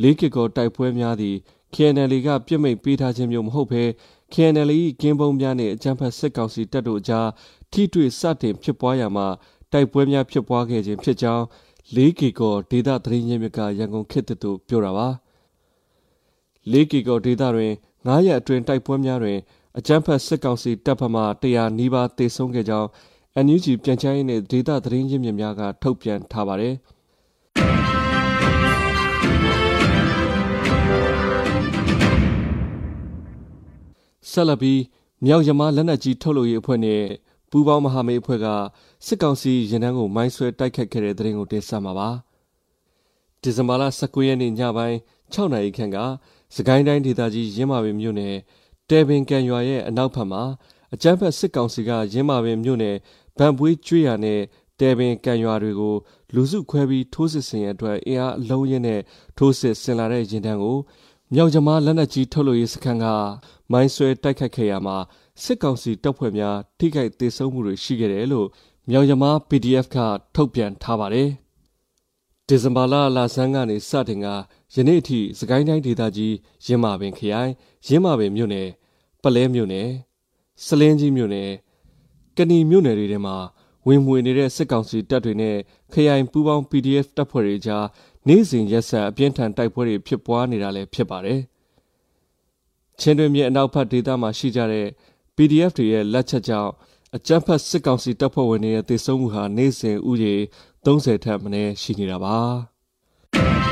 [0.03, 1.39] လေးကီကိုတိုက်ပွဲများသည့်
[1.75, 3.85] KNL ကပြစ်မိတ်ပေးထားခြင်းမျိုးမဟုတ်ဘဲ
[4.33, 4.71] KNL
[5.01, 7.29] ၏ကင်းပုံးများနှင့်အကြမ်းဖက်စစ်ကောင်စီတပ်တို့ကြား
[7.73, 9.27] ထိတွေ့စတင်ဖြစ်ပွားရာမှာ
[9.73, 11.45] တိုက်ပွဲများဖြစ်ပွားခဲ့ခြင်းဖြစ်ကြောင်း
[11.95, 15.09] လေးကီကိုဒေသသတင်းရင်းမြစ်ကရန်ကုန်ခေတ်သို့ပြောတာပါ။
[16.73, 17.73] ၄ကီကိုဒေသတွင်
[18.05, 19.39] 9ရက်အတွင်းတိုက်ပွဲများတွင်
[19.79, 22.89] အကြမ်းဖက်စစ်ကောင်စီတပ်ဖက်မှ100နီးပါးသေဆုံးခဲ့ကြောင်း
[23.45, 26.75] NUG ပြန်ကြားရေးနှင့်ဒေသသတင်းရင်းမြစ်များကထုတ်ပြန်ထားပါတယ်။
[34.31, 34.81] ဆက်လက်ပြီး
[35.25, 37.03] မြောက်ရမလက်နက်ကြီးထုတ်လုပ်ရေးအဖွဲ့နဲ့
[37.51, 38.47] ပူးပေါင်းမဟာမိတ်အဖွဲ့က
[39.07, 42.09] စစ်ကောင်စီရင်တန်းကိုမိုင်းဆွဲတိုက်ခတ်ခဲ့တဲ့တဲ့ရင်ကိုတင်ဆက်မှာပါ။
[43.43, 44.97] ဒီဇင်ဘာလ19ရက်နေ့ညပိုင်း
[45.35, 45.99] 6နာရီခန့်က
[46.57, 48.37] စကိုင်းတိုင်းဒေသကြီးရင်းမာပင်မြို့နယ်
[48.91, 50.43] တဲပင်ကန်ရွာရဲ့အနောက်ဘက်မှာ
[50.95, 52.97] အကြမ်းဖက်စစ်ကောင်စီကရင်းမာပင်မြို့နယ်
[53.39, 54.41] ဗန်ပွေးကျွေးရနဲ့
[54.81, 55.97] တဲပင်ကန်ရွာတွေကို
[56.35, 59.01] လူစုခွဲပြီးထိုးစစ်ဆင်ရအတွက်အင်အားအလုံးရင်းနဲ့
[59.37, 60.79] ထိုးစစ်ဆင်လာတဲ့ရင်တန်းကို
[61.35, 63.07] မြောက်ကျမားလက်နက်ကြီးထုတ်လို့ရေးစခန်းက
[63.73, 64.97] မိုင်းဆွဲတိုက်ခတ်ခဲ့ရမှာ
[65.43, 68.49] စစ်ကောင်စီတပ်ဖွဲ့များထိခိုက်ဒေဆုံးမှုတွေရှိခဲ့တယ်လို့
[68.91, 69.97] မြောက်ကျမား PDF က
[70.35, 71.31] ထုတ်ပြန်ထားပါတယ်
[72.49, 74.27] ဒီဇင်ဘာလလဆန်းကနေစတင်က
[74.75, 76.35] ယနေ့အထိစကိုင်းတိုင်းဒေသကြီး
[76.67, 77.53] ရင်းမာပင်ခရိုင်
[77.87, 78.69] ရင်းမာပင်မြို့နယ်
[79.29, 79.89] ပလဲမြို့နယ်
[80.65, 81.51] စလင်းကြီးမြို့နယ်
[82.37, 83.37] ကဏီမြို့နယ်တွေထဲမှာ
[83.87, 85.57] ဝင်မှွေနေတဲ့စစ်ကောင်စီတပ်တွေနဲ့
[85.93, 87.87] ခရိုင်ပူးပေါင်း PDF တပ်ဖွဲ့တွေကြား
[88.29, 91.41] နေ့စဉ်ရက်ဆက်အပြင်းထန်တိုက်ပွဲတွေဖြစ်ပွားနေတာလည်းဖြစ်ပါတယ်။
[93.01, 94.87] ချင်းတွင်မြေအနောက်ဘက်ဒေသမှာရှိကြတဲ့
[95.37, 96.73] PDF တွေရဲ့လက်ချက်ကြောင့်
[97.17, 100.35] အကြမ်းဖက်စစ်ကောင်စီတပ်ဖွဲ့ဝင်တွေရဲ့တိုက်ဆုံမှုဟာနေ့စဉ်ဥယေ
[100.85, 102.37] 30ထက်မနည်းရှိနေတာပါ။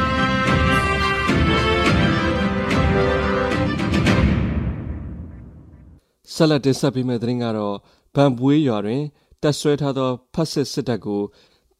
[6.35, 7.77] ဆက်လက်တင်ဆက်ပေးမယ့်သတင်းကတော့
[8.15, 9.03] ဗန်ပွေးရွာတွင်
[9.43, 11.23] တက်ဆွဲထားသောဖက်စစ်စစ်တပ်ကို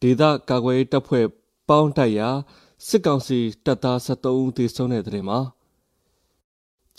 [0.01, 1.25] ဒေသကာကွယ်ရေးတပ်ဖွဲ့
[1.69, 2.29] ပေါင်းတိုက်ရာ
[2.87, 5.39] စစ်ကောင်စီတပ်သား73ဦးသေဆုံးတဲ့သတင်းမှာ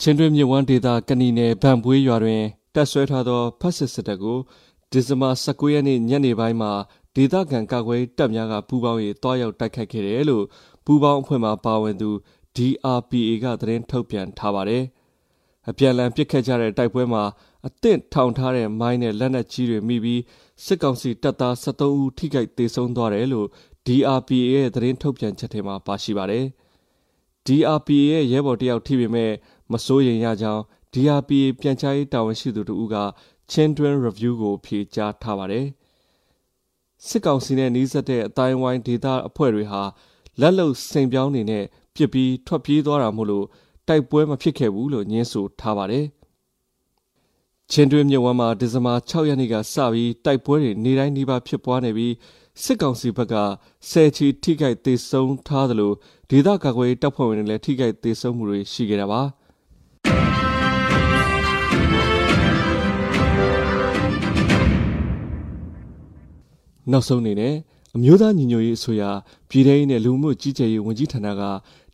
[0.00, 2.42] ချင်းတွင်းမြဝန်းဒေသကဏီနယ်ဗန်ပွေးရွာတွင်
[2.74, 4.38] တက်ဆွဲထားသောဖက်စစ်စစ်တပ်ကို
[4.92, 6.72] ဒီဇင်ဘာ19ရက်နေ့ညနေပိုင်းမှာ
[7.14, 10.44] ဒေသခံကာကွယ်တပ်များကပူးပေါင်း၍တွားရောက်တိုက်ခိုက်ခဲ့တယ်လို့
[10.84, 12.10] ပူးပေါင်းအဖွဲ့မှပါဝင်သူ
[12.56, 14.84] DRPA ကသတင်းထုတ်ပြန်ထားပါတယ်။
[15.70, 17.24] အပြန်အလှန်ပစ်ခတ်ကြတဲ့တိုက်ပွဲမှာ
[17.66, 20.22] အသင့်ထောင်ထားတဲ့မိုင်းနဲ့လက်နက်ကြီးတွေမိပြီး
[20.64, 23.48] စစ်ကောင်စီတပ်သား73ဦးထိခိုက်ဒေဆုံးသွားတယ်လို့
[23.86, 26.44] DRPA ရဲ့သတင်းထုတ်ပြန်ချက်ထဲမှာပါရှိပါတယ်။
[27.46, 29.32] DRPA ရဲ့ရဲဘော်တယောက်ထိပေမဲ့
[29.72, 30.62] မစိုးရိမ်ရကြောင်း
[30.94, 32.96] DRPA ပြန်ကြားရေးတာဝန်ရှိသူတို့က
[33.50, 35.66] ချင်းတွင်း review ကိုဖြေကြားထားပါတယ်။
[37.06, 39.82] စစ်ကောင်စီနဲ့နှီးစပ်တဲ့အတိုင်းဝိုင်းဒေတာအဖွဲ့တွေဟာ
[40.40, 43.46] လက်လုံစိန်ပြောင်းနေနဲ့ပြစ်ပြီးထွက်ပြေးသွားတာမို့လို့
[43.88, 46.06] တိုက်ပွဲမဖြစ်ခဲ့ဘူးလို့ညင်းဆိုထားပါတယ်။
[47.72, 52.14] ချင်းတွင်းမြဝမ်းမှာဒီဇင်ဘာ6ရက်နေ့ကစပြီးတိုက်ပွဲတွေနေတိုင်းနှီးပါဖြစ်ပွားနေပြီး
[52.62, 53.34] စစ်ကောင်စီဘက်က
[53.90, 55.92] ဆယ်ချီထိခိုက်ဒေဆုံးထားသလို
[56.30, 59.20] ဒေသကာကွယ်တပ်ဖွဲ့ဝင်တွေလည်းထိခိုက်ဒေဆုံးမှုတွေရှိခဲ့တာပါ
[66.90, 67.54] နောက်ဆုံးအနေနဲ့
[67.96, 69.02] အမျိုးသားညီညွတ်ရေးအစိုးရ
[69.48, 71.42] ပြည်ထောင်စုနဲ့လူမှုကြီးကြပ်ရေးဝန်ကြီးဌာနက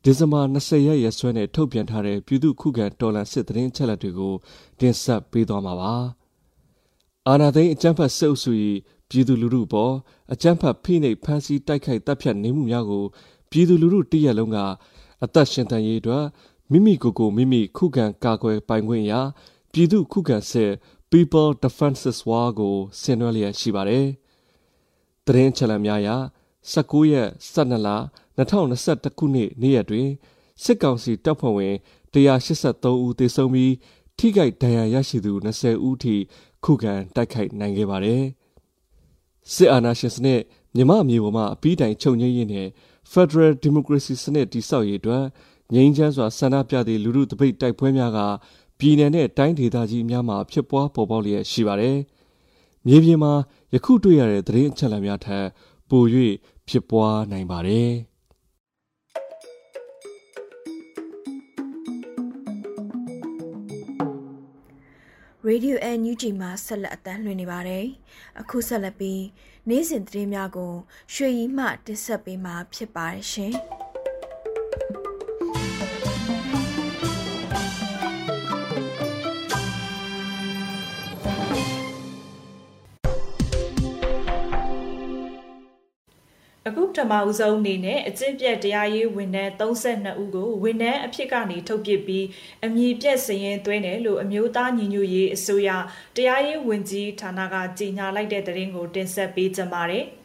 [0.06, 4.34] ဒီဇင်ဘာ20ရက်ရက်စွဲနဲ့ထုတ်ပြန်ထားတဲ့ပြည်သူ့ခုခံတော်လှန်စစ်တရင်ချက်လက်တွေကို
[4.80, 5.94] တင်ဆက်ပေးသွားမှာပါ။
[7.28, 8.52] အာနာသိန်းအကြမ်းဖက်စစ်အုပ်စု၏
[9.08, 9.94] ပြည်သူလူထုပေါ်
[10.32, 13.04] အကြမ်းဖက်ဖိနှိပ်ဖမ်းဆီးတိုက်ခိုက်တပ်ဖြတ်နေမှုများကို
[13.50, 14.58] ပြည်သူလူထုတရက်လုံးက
[15.24, 16.24] အသက်ရှင်တန်ရေးအတွက်
[16.70, 19.20] မိမိကိုယ်ကိုမိမိခုခံကာကွယ်ပိုင်ခွင့်ရာ
[19.72, 20.70] ပြည်သူခုခံစစ်
[21.10, 24.06] People Defenses War ကိုဆင်နွှဲလျက်ရှိပါတယ်။
[25.26, 26.16] တရင်ချက်လက်များရာ
[26.72, 27.88] 19ရက်12လ
[28.38, 30.08] 2021ခုနှစ်နေ့ရက်တွင်
[30.62, 31.74] စစ်ကောင်စီတပ်ဖွဲ့ဝင်
[32.12, 33.72] 183ဦးသေဆုံးပြီး
[34.18, 36.14] ထိခိုက်ဒဏ်ရာရရှိသူ20ဦးထိ
[36.64, 38.22] ခုခံတိုက်ခိုက်နိုင်ခဲ့ပါတယ်။
[39.52, 40.40] စစ်အာဏာရှင်စနစ်
[40.76, 42.68] မြမအမျိုးပေါ်မှာအပီးတိုင်ချုပ်ငြိမ်းရင်းနဲ့
[43.12, 45.24] Federal Democracy စနစ်တည်ဆောက်ရေးအတွက်
[45.74, 48.18] ငြိမ်းချမ်းစွာဆန္ဒပြသည့်လူထုတပိတ်တိုက်ပွဲများက
[48.78, 51.96] ပြည်내နဲ့တိုင်းဒေသကြီးများမှာဖြစ်ပွားပေါ်ပေါက်လျက်ရှိပါတယ်။
[52.86, 53.32] မြေပြင်မှာ
[53.74, 55.46] ယခုတွေ့ရတဲ့သတင်းအချက်အလက်များထက်
[55.90, 56.02] ပို၍
[56.68, 57.90] ဖြစ်ပွားနိုင်ပါတယ်။
[65.50, 67.86] Radio NUG မှာဆက်လက်အသံလွှင့်နေပါတယ်။
[68.40, 69.22] အခုဆက်လက်ပြီး
[69.68, 70.74] နေ့စဉ်သတင်းများကို
[71.14, 73.54] ရွှေရီမှတင်ဆက်ပေးမှာဖြစ်ပါတယ်ရှင်။
[87.10, 92.26] မဦးဆုံးအနေနဲ့အကျင့်ပြက်တရားရေးဝန်ထမ်း32ဦးကိုဝန်ထမ်းအဖြစ်ကနေထုတ်ပစ်ပြီး
[92.64, 95.70] အမည်ပြက်စရင်သွင်းတယ်လို့အမျိုးသားညီညွတ်ရေးအစိုးရ
[96.16, 100.06] တရားရေးဝန်ကြီးဌာနကကြေညာလိုက်တဲ့သတင်းကိုတင်ဆက်ပေးကြပါမယ်။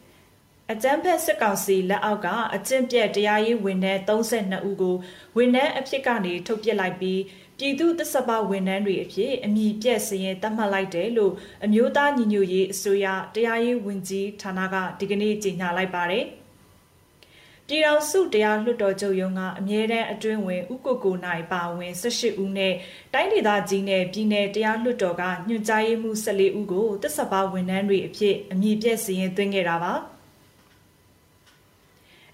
[0.74, 4.96] အကြမ်းဖက်စစ်ကောင်စီလက်အောက်ကအကျင့်ပြက်တရားရေးဝန်ထမ်း32ဦးကို
[5.38, 7.22] ဝန်ထမ်းအဖြစ်ကနေထုတ်ပစ်လိုက်ပြီး
[7.58, 11.34] ပြည်သူသစ္စာပဝန်ထမ်းတွေအဖြစ်အမည်ပြက်စရင်တတ်မှတ်လိုက်တယ်လို့
[11.66, 16.26] အမျိုးသားညီညွတ်ရေးအစိုးရတရားရေးဝန်ကြီးဌာနကဒီကနေ့ကြေညာလိုက်ပါတယ်။
[17.72, 22.74] ပြည်တော်စုတရားလွှတ်တော်ချုပ်ရုံးကအမြဲတမ်းအတွင်းဝင်ဥက္ကိုကိုနိုင်ပါဝင်18ဦးနဲ့
[23.14, 29.94] တိုင်းဒေသကြီးနဲ့ပြည်내တရားလွှတ်တော်ကညွှန်ကြားရေးမှူး14ဦးကိုတစ္ဆပါဝန်ထမ်းတွေအဖြစ်အမည်ပြည့်စည်ရင်သွင်းခဲ့တာပါ။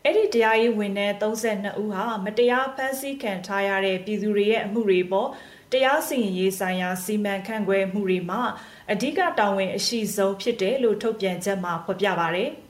[0.04, 5.30] အဲ့ဒီတရားရေးဝန်ထမ်း32ဦးဟာမတရားဖမ်းဆီးခံထားရတဲ့ပြည်သူတွေရဲ့အမှုတွေပေါ်
[5.72, 8.42] တရားစီရင်ရေးဆိုင်ရာစီမံခန့်ခွဲမှုတွေမှာ
[8.92, 12.52] အဓိကတာဝန်အရှိဆုံးဖြစ်တယ်လို့ထုတ်ပြန်ချက်မှာဖော်ပြပါတယ်။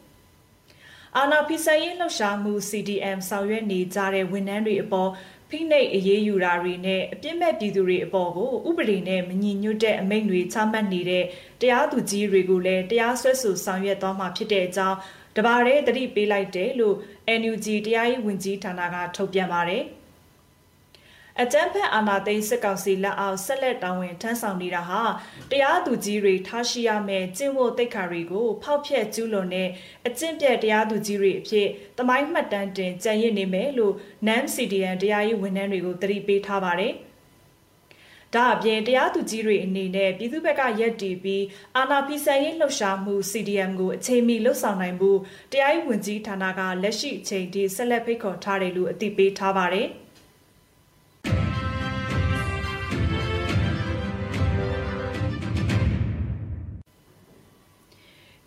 [1.19, 5.09] အာနာဖီဆိုင်ရေးလှုပ်ရှားမှု CDM ဆောင်ရွက်နေကြတဲ့ဝန်ထမ်းတွေအပေါ်
[5.49, 11.25] ဖိနှိပ်အရေးယူတာတွေနဲ့အပြစ်မဲ့ပြည်သူတွေအပေါ်ကိုဥပဒေနဲ့မညီညွတ်တဲ့အမိန့်တွေချမှတ်နေတဲ့
[11.61, 14.97] တရားသူကြီးတွေကိုလည်းတရားစွဲဆိုဆောင်ရွက်သွားမှာဖြစ်တဲ့အကြောင်း
[15.35, 16.95] တပါးတည်းတတိပေးလိုက်တယ်လို့
[17.39, 19.83] NUG တရားရေးဝန်ကြီးဌာနကထုတ်ပြန်ပါတယ်။
[21.43, 25.01] အကြမ်းဖက်အာဏာသိမ်းစစ်ကောင်စီလက်အောက်ဆက်လက်တောင်းဝင်ထမ်းဆောင်နေတာဟာ
[25.51, 29.69] တရားသူကြီးတွေထားရှိရမယ့်ကျင့်ဝတ်သိက္ခာတွေကိုဖောက်ဖျက်ကျူးလွန်တဲ့
[30.07, 31.67] အကျင့်ပြတ်တရားသူကြီးတွေအဖြစ်
[31.97, 33.93] တမိုင်းမှတ်တမ်းတင်ကြံ့ရစ်နေမယ်လို့
[34.27, 36.93] NAM CDN တရားရေးဝန်ထမ်းတွေကိုတတိပေးထားပါတယ်။
[38.33, 41.43] ဒါအပြင်တရားသူကြီးတွေအနေနဲ့ပြည်သူ့ဘက်ကရက်တီပြီး
[41.77, 45.19] အာဏာဖီဆန်ရေးလှုပ်ရှားမှု CDM ကိုအချိန်မီလှုပ်ဆောင်နိုင်ဖို့
[45.51, 49.89] တရားရေးဝန်ကြီးဌာနကလက်ရှိအချိန်ထိဆက်လက်ဖိတ်ခေါ်ထားတယ်လို့အသိပေးထားပါတယ်။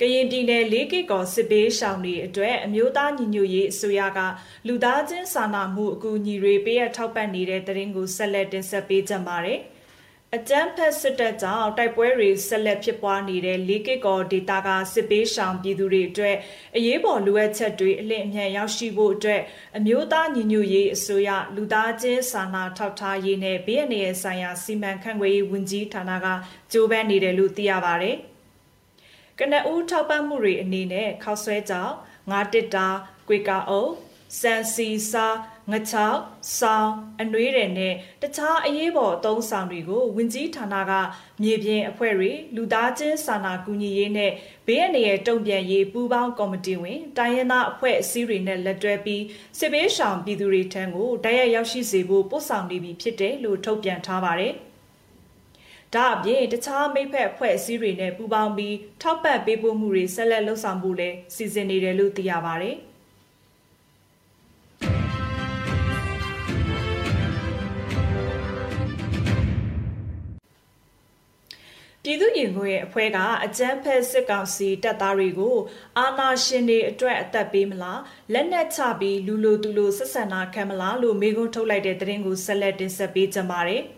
[0.00, 4.20] ကရင်ပြည်နယ်၄ကီကော်စစ်ပေးရှောင်တွေအတွက်အမျိုးသားညီညွတ်ရေးအစိုးရက
[4.66, 9.60] လူသားချင်းစာနာမှုအကူအညီတွေပေးအပ်ထောက်ပံ့နေတဲ့တရင်ကိုဆက်လက်တင်ဆက်ပေးကြပါမယ်။
[10.36, 16.36] အကြမ်းဖက်စစ်တပ်ကြောင့်တိုက်ပွဲတွေဆက်လက်ဖြစ်ပွားနေတဲ့လေးကစ်ကော်ဒေတာကစစ်ပေးရှောင်ပြည်သူတွေအတွက်
[16.76, 19.42] အရေးပေါ်လိုအပ်ချက်တွေအလင့်အမြန်ရောက်ရှိဖို့အတွက်
[19.78, 26.26] အမျိုးသားညီညွတ်ရေးအစိုးရလူသားချင်းစာနာထောက်ထားရေးနဲ့ဘေးအန္တရာယ်ဆိုင်ရာစီမံခန့်ခွဲရေးဝန်ကြီးဌာနက
[26.72, 28.12] ကြိုးပမ်းနေတယ်လို့သိရပါဗျ။
[29.38, 31.92] ကနအူးထောက်ပံ့မှုတွေအနေနဲ့ခောက်ဆွဲကြောင်
[32.30, 32.88] ငါတစ်တာ
[33.28, 33.92] ကွေကာအုပ်
[34.40, 35.26] စန်စီစာ
[35.72, 36.18] ငချောက်
[36.58, 40.92] စောင်းအနှွေးတယ်နဲ့တခြားအရေးပေါ်အသုံးဆောင်တွေကိုဝင်ကြီးဌာနက
[41.42, 44.32] မြေပြင်အဖွဲ့တွေလူသားချင်းစာနာကူညီရေးနဲ့
[44.66, 49.22] ဘေးအန္တရာယ်တုံ့ပြန်ရေးပူးပေါင်းကော်မတီဝင်တိုင်းရင်းသားအဖွဲ့အစည်းတွေနဲ့လက်တွဲပြီး
[49.58, 54.54] စစ်ဘေးရှောင်ပြည်သူတွေထံကိုတိုက်ရိုက်ရောက်ရှိစေဖို့ပို့ဆောင်နေပြီဖြစ်တယ်လို့ထုတ်ပြန်ထားပါတယ်။
[55.94, 62.72] ဒါအပြင်တခြားမိဖက်အဖွဲ့အစည်းတွေနဲ့ပူးပေါင်းပြီးထောက်ပံ့ပေးပို့မှုတွေဆက်လက်လှုပ်ဆောင်ဖို့လည်းစီစဉ်နေတယ်လို့သိရပါဗျ။
[72.02, 75.56] ပြည်သူ့ရင်ခွင်အဖွဲ့ကအကြမ်းဖက်စစ်ကောင်စီတပ်သားတွေကို
[75.98, 78.00] အာဏာရှင်တွေအတွက်အသက်ပေးမလား
[78.32, 83.84] လက်နက်ချပြီးလူလိုသူလိုဆက်ဆံတာခံမလားလို့မေးခွန်းထုတ်လိုက်တဲ့သတင်းကိုဆက်လက်တင်ဆက်ပေးကြပါမယ်။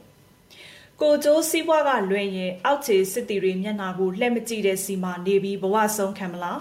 [1.05, 6.61] ကိုကျိုးစီးပွားကလွှဲရင်အောက်ခြေစစ်တီတွေမျက်နှာကိုလှည့်မကြည့်တဲ့စီမှာနေပြီးဘဝဆုံးခံမလား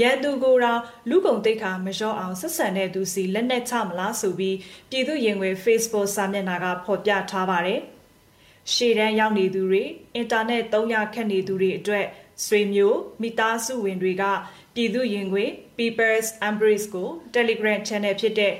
[0.00, 4.56] ရန်သူကိုယ်တော်လူကုန်တိတ်ခါမလျှော့အောင်ဆက်ဆံတဲ့သူစီလက်နက်ချမလားဆိုပြီး
[4.90, 7.80] ပြည်သူရင်ခွင် Facebook စာမျက်နှာကဖော်ပြထားပါတယ်။
[8.72, 9.82] ရှေ့တန်းရောက်နေသူတွေ
[10.14, 12.06] အင်တာနက်သုံးရခက်နေသူတွေအတွက်
[12.46, 14.24] ဆွေမျိုးမိသားစုဝင်တွေက
[14.74, 15.44] ပြည်သူရင်ခွေ
[15.76, 18.54] People's Embrace ကို Telegram Channel ဖြစ်တဲ့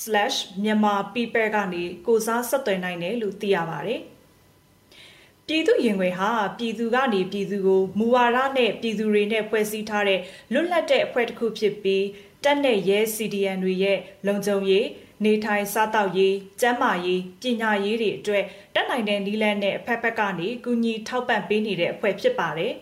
[0.00, 4.00] t.me/myanmarpeople ကနေကိုစားဆက်သွယ်နိုင်တယ်လို့သိရပါတယ်။
[5.46, 10.20] ပြည်သူရင်ခွေဟာပြည်သူကနေပြည်သူကိုမူဝါဒနဲ့ပြည်သူတွေနဲ့ဖွဲ့စည်းထားတဲ့
[10.52, 12.04] လွတ်လပ်တဲ့အဖွဲ့တစ်ခုဖြစ်ပြီး
[12.44, 14.86] တက်တဲ့ရဲ CDN တွေရဲ့လုံခြုံရေး
[15.24, 22.72] နေထိုင်စားသောက်ရေးကျန်းမာရေးပညာရေးတွေအတွက်တက်နိုင်တဲ့နည်းလမ်းနဲ့အဖက်ဖက်ကနေကူညီထောက်ပံ့ပေးနေတဲ့အဖွဲ့ဖြစ်ပါတယ်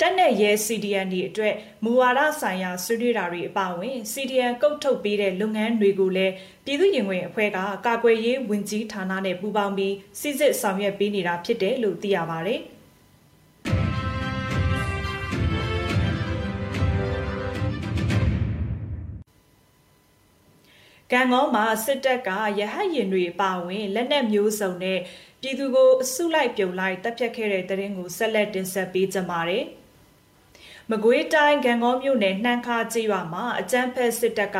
[0.00, 6.34] တက်နဲ့ရဲ CDN တွေအတွက်မူဝါဒဆိုင်ရာဆွေးနွေးတာတွေအပါအဝင် CDN ကုတ်ထုတ်ပေးတဲ့လုပ်ငန်းတွေကိုလည်း
[6.64, 12.60] ပြည်သူ့ရင်ဝင်အဖွဲ့ကကာကွယ်ရေးဝန်ကြီးဌာနနဲ့ပူးပေါင်းပြီးစစ်စစ်ဆောင်ရွက်ပေးနေတာဖြစ်တယ်လို့သိရပါတယ်။
[21.12, 24.98] ကံကောမှာစစ်တပ်ကရဟတ်ရင်တွေအပါဝင်လက်နက်မျိုးစုံနဲ့
[25.40, 29.66] ပြည်သူကိုအစုလိုက်ပြုံလိုက်တပ်ဖြတ်ခဲ့တဲ့တရင်ကိုဆက်လက်တင်ဆက်ပေးကြပါမယ်။
[30.92, 34.58] မကွေးတိုင်းဂံကောမြို့နယ်နှမ်းခါကျေးရွာမှာအကြမ်းဖက်စစ်တပ်က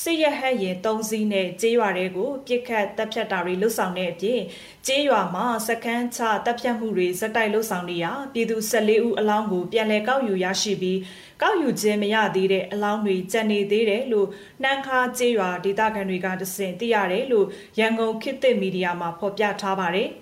[0.00, 4.40] စစ်ရဟတ်ရင်၃စီးနဲ့ကျေးရွာတွေကိုပြစ်ခတ်တပ်ဖြတ်တာတွေလှုပ်ဆောင်တဲ့အပြင်
[4.86, 10.98] ကျေးရွာမှာစကန်းချတပ်ဖြတ်မှုတွေဇက်တိုက်လှုပ်ဆောင်နေရပြည်သူ14ဦးအလောင်းကိုပြန်လည်ကောက်ယူရရှိပြီး
[11.42, 14.28] ကောက်ယူခြင်းမရသေးတဲ့အလောင်းတွေကျန်နေသေးတယ်လို့
[14.62, 17.46] နှမ်းခါကျေးရွာဒေသခံတွေကတစင်သိရတယ်လို့
[17.78, 20.10] ရန်ကုန်ခေတ်သစ်မီဒီယာမှာဖော်ပြထားပါတယ်။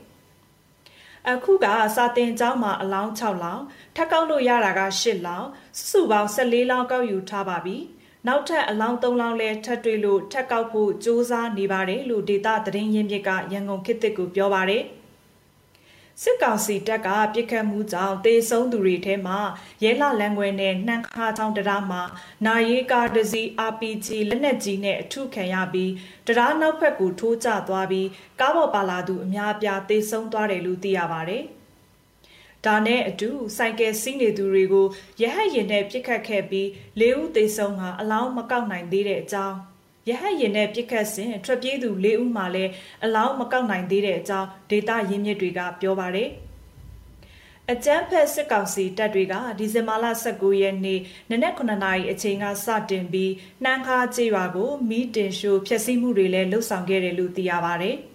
[1.28, 3.64] အခုကစာတင်ကျောင်းမှာအလောင်း6လောင်း
[3.96, 5.48] ထပ်ကောက်လို့ရတာက8လောင်း
[5.90, 7.76] စုပေါင်း14လောင်းကောက်ယူထားပါပြီ
[8.26, 14.82] နောက်ထပ်အလောင်း3လောင်းလဲထပ်တွေ့လို့ထပ်ကောက်ဖို့စ조사နေပါတယ်လို့ဒေတာသတင်းရင်းမြစ်ကရန်ကုန်ခေတ်သစ်ကိုပြောပါတယ်
[16.22, 19.38] စစ်ကောင်စီတပ်ကပြစ်ခတ်မှုကြောင့်တေဆုံးသူတွေထဲမှာ
[19.82, 22.02] ရဲလလန်ခွဲနဲ့နှမ်းခါချောင်းတရားမှာ
[22.46, 25.92] နာရီကာဒစီ RPG လက်နက်ကြီးနဲ့အထုခံရပြီး
[26.26, 28.08] တရားနောက်ဘက်ကိုထိုးကျသွားပြီး
[28.40, 31.44] ကားပေါ်ပါလာသူအများအပြားတေဆုံးသွားတယ်လို့သိရပါတယ်။
[32.66, 34.86] ဒါနဲ့အတူစိုက်ကယ်စီးနေသူတွေကို
[35.22, 36.66] ရဟတ်ရင်နဲ့ပြစ်ခတ်ခဲ့ပြီး
[37.00, 39.56] ၄ဦးသေဆုံးကအလောင်းမကောက်နိုင်သေးတဲ့အကြောင်း
[40.08, 42.72] ရဟတ်ရင်နဲ့ပြစ်ခတ်စဉ်ထွက်ပြေးသူ၄ဦးမှလည်း
[43.04, 46.30] အလောင်းမကောက်နိုင်သေးတဲ့အကြောင်းဒေတာရင်းမြစ်တွေကပြောပါတယ်။
[47.72, 53.32] အကြမ်းဖက်စစ်ကောင်စီတပ်တွေကဒီဇင်ဘာလ19ရက်နေ့နနက်9နာရီအချိန်ကစတင်ပြီး
[53.62, 57.92] နှမ်းခါကျေးရွာကိုမီးတင်ရှို့ဖျက်ဆီးမှုတွေလည်းလှုပ်ဆောင်ခဲ့တယ်လို့သိရပါဗျ။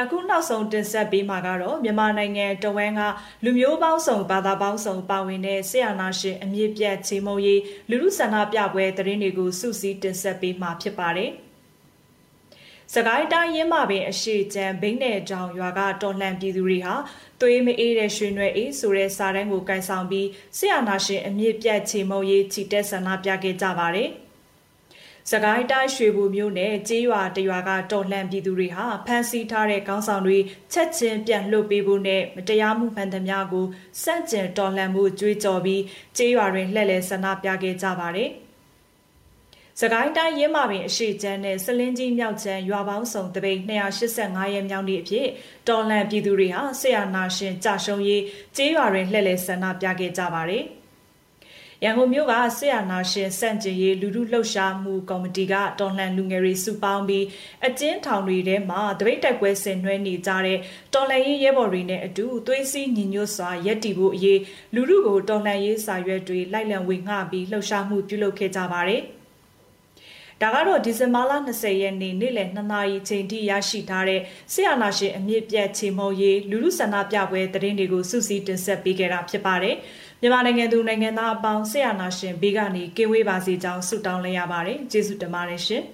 [0.00, 3.02] အခုနောက်ဆုံးတင်ဆက်ပေးမှာကတော့မြန်မာနိုင်ငံတဝန်းက
[3.44, 11.30] လူမျိုးပေါင်းစုံဘာသာပေါင်းစုံပါဝင်တဲ့ဆရာနာရှင်အမြင့်ပြတ်ချေမုံရေးလူလူဆန္ဒပြပွဲသတင်းတွေကိုစုစည်းတင်ဆက်ပေးမှာဖြစ်ပါတယ်။
[12.94, 16.94] စကိုင်းတိုင်းရင်းမပင်အရှိချံဘိန်းနယ်တောင်ရွာကတော်လှန်ပြည်သူတွေဟာ
[17.40, 20.28] သွေးမအေးတဲ့ရွှေနွယ်အေးဆိုတဲ့စာတန်းကိုကန်ဆောင်ပြီး
[20.58, 24.10] ဆရာနာရှင်အမြင့်ပြတ်ချေမုံရေးချီတက်ဆန္ဒပြခဲ့ကြပါတယ်။
[25.30, 30.38] စကိုင်းတိုင်းရွှေဘူမြို့နယ်ကျေးရွာတရွာကတော်လှန်ပြည်သူတွေဟာဖမ်းဆီးထားတဲ့ကောင်းဆောင်တွေ
[30.72, 33.66] ချက်ချင်းပြန်လွှတ်ပေးဖို့နဲ့မတရားမှုမှန်သမျှကို
[34.02, 35.82] စန့်ကျင်တော်လှန်မှုကြွေးကြော်ပြီး
[36.16, 38.30] ကျေးရွာတွင်လှည့်လည်ဆန္ဒပြခဲ့ကြပါတယ်။
[39.80, 45.26] စကိုင်းတိုင်းရင်းမာပင်အရှိချမ်းနဲ့စလင်းကြီးမြောက်ချမ်းရွာပေါင်းစုံတပိတ်285ရဲမြောက်နေ့အဖြစ်
[45.68, 48.22] တော်လှန်ပြည်သူတွေဟာဆရာနာရှင်ကြာရှုံးရေး
[48.56, 50.64] ကျေးရွာတွင်လှည့်လည်ဆန္ဒပြခဲ့ကြပါတယ်။
[51.84, 57.24] ရန်ကုန်မြို့ကဆရာနာရှင်စန့်ကျင်ရေးလူထုလှုပ်ရှားမှုကော်မတီကတော်လှန်လူငယ်တွေစုပေါင်းပြီး
[57.66, 60.58] အကျဉ်းထောင်တွေထဲမှာတပိတ်တိုက်ပွဲဆင်နွှဲနေကြတဲ့
[60.94, 64.40] တော်လှန်ရေးရဲဘော်တွေနဲ့အတူသွေးစည်းညီညွတ်စွာရပ်တည်ဖို့အရေး
[64.74, 69.02] လူထုကိုတော်လှန်ရေးစာရွက်တွေလိုက်လံဝေငှပြီးလှုပ်ရှားမှုပြုလုပ်ခဲ့ကြပါတယ်။
[70.42, 74.20] ဒါကတော့ဒီဇင်ဘာလ20ရက်နေ့နေ့လယ်2နာရီချိန်ထိရရှိထားတဲ့
[74.52, 79.76] ဆရာနာရှင်အမြင့်ပြတ်ချေမုံရေးလူလူဆန္ဒပြပွဲသတင်းတွေကိုစုစည်းတင်ဆက်ပေးခဲ့တာဖြစ်ပါတယ်။
[80.24, 85.82] မြန်မာနိုင်ငံသူနိုင်ငံသားအပေါင်းဆရာနာရှင်ဘေးကနေကင်းဝေးပါစေကြောင်းဆုတောင်းလိုက်ရပါတယ်။ကျေးဇူးတင်ပါတယ်ရှင်။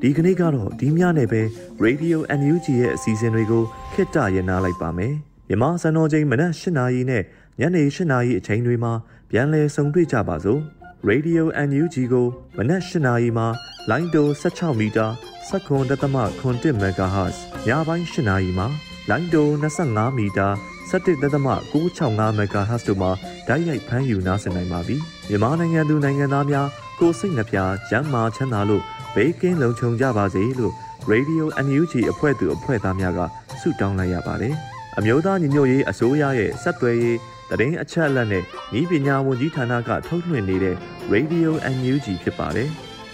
[0.00, 1.42] ဒီကနေ့ကတော့ဒီညနေပဲ
[1.84, 5.14] Radio NUG ရဲ့အစီအစဉ်တွေကိုခਿੱတရရနာလိုက်ပါမယ်။
[5.48, 7.22] မြန်မာစံတော်ချိန်မနက်၈နာရီနဲ့
[7.60, 8.92] ညနေ၈နာရီအချိန်တွေမှာ
[9.30, 10.60] ပြန်လည်ဆုံတွေ့ကြပါစို့။
[11.10, 13.46] Radio NUG ကိုမနက်၈နာရီမှာ
[13.90, 15.06] လိုင်းတို16မီတာ
[15.48, 18.66] 7.3 MHz ညပိုင်း၈နာရီမှာ
[19.10, 19.48] လိုင်းတို
[19.84, 20.48] 25မီတာ
[20.90, 23.10] 17.665 MHz တို့မှာ
[23.48, 24.96] ဓာတ်ရိုက်ဖမ်းယူနားဆင်နိုင်ပါပြီ။
[25.28, 26.68] မြန်မာနိုင်ငံသူနိုင်ငံသားများ
[27.00, 28.82] ကိုစိတ်နှပြကျန်းမာချမ်းသာလို့
[29.14, 30.72] ဘေးကင်းလုံခြုံကြပါစေလို့
[31.10, 33.20] Radio NUG အဖွဲ့သူအဖွဲ့သားများက
[33.60, 34.54] ဆုတောင်းလိုက်ရပါတယ်။
[34.98, 37.18] အမျိုးသားညီညွတ်ရေးအစိုးရရဲ့စက်သွယ်ရေး
[37.50, 38.44] သတင်းအချက်အလက်နဲ့
[38.78, 40.76] ဤပညာဝန်ကြီးဌာနကထုတ်လွှင့်နေတဲ့
[41.12, 42.70] Radio NUG ဖြစ်ပါတယ်။